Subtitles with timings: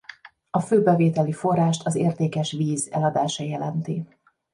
[0.49, 4.05] A fő bevételi forrást az értékes víz eladása jelenti.